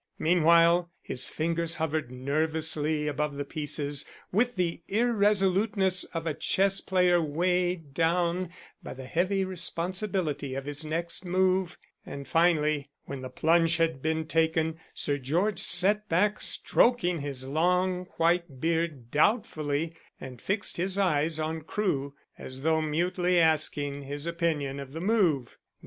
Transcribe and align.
Meanwhile, 0.17 0.89
his 0.99 1.27
fingers 1.27 1.75
hovered 1.75 2.09
nervously 2.09 3.07
above 3.07 3.35
the 3.35 3.45
pieces 3.45 4.03
with 4.31 4.55
the 4.55 4.81
irresoluteness 4.87 6.05
of 6.05 6.25
a 6.25 6.33
chess 6.33 6.81
player 6.81 7.21
weighed 7.21 7.93
down 7.93 8.49
by 8.81 8.95
the 8.95 9.05
heavy 9.05 9.45
responsibility 9.45 10.55
of 10.55 10.65
his 10.65 10.83
next 10.83 11.23
move, 11.23 11.77
and, 12.03 12.27
finally, 12.27 12.89
when 13.03 13.21
the 13.21 13.29
plunge 13.29 13.77
had 13.77 14.01
been 14.01 14.25
taken 14.25 14.79
Sir 14.95 15.19
George 15.19 15.59
sat 15.59 16.09
back, 16.09 16.41
stroking 16.41 17.19
his 17.19 17.45
long 17.45 18.05
white 18.17 18.59
beard 18.59 19.11
doubtfully, 19.11 19.93
and 20.19 20.41
fixed 20.41 20.77
his 20.77 20.97
eyes 20.97 21.39
on 21.39 21.61
Crewe, 21.61 22.15
as 22.39 22.63
though 22.63 22.81
mutely 22.81 23.39
asking 23.39 24.01
his 24.01 24.25
opinion 24.25 24.79
of 24.79 24.93
the 24.93 24.99
move. 25.01 25.59